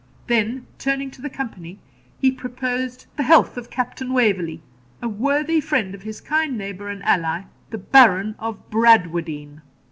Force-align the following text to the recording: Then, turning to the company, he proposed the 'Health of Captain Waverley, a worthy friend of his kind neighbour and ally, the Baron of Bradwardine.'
Then, 0.25 0.65
turning 0.79 1.11
to 1.11 1.21
the 1.21 1.29
company, 1.29 1.77
he 2.19 2.31
proposed 2.31 3.05
the 3.17 3.21
'Health 3.21 3.55
of 3.55 3.69
Captain 3.69 4.13
Waverley, 4.13 4.63
a 4.99 5.07
worthy 5.07 5.59
friend 5.61 5.93
of 5.93 6.01
his 6.01 6.19
kind 6.19 6.57
neighbour 6.57 6.89
and 6.89 7.03
ally, 7.03 7.43
the 7.69 7.77
Baron 7.77 8.33
of 8.39 8.71
Bradwardine.' 8.71 9.61